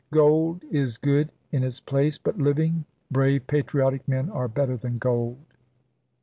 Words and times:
Gold 0.09 0.63
is 0.71 0.97
good 0.97 1.31
in 1.51 1.61
its 1.63 1.79
place; 1.79 2.17
but 2.17 2.39
living, 2.39 2.85
brave, 3.11 3.45
patriotic 3.45 4.07
men 4.07 4.31
are 4.31 4.47
better 4.47 4.75
than 4.75 4.97
gold. 4.97 5.37